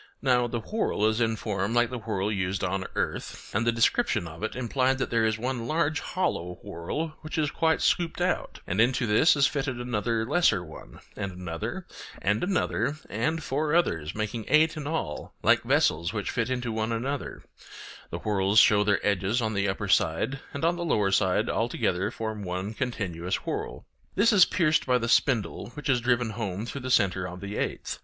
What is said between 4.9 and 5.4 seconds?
that there is